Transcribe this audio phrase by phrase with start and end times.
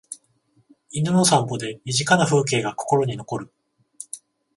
[0.89, 3.53] 犬の散歩で身近な風景が心に残る